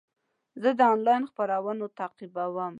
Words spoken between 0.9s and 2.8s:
انلاین خپرونه تعقیبوم.